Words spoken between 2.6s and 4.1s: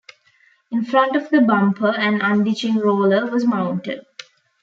roller was mounted.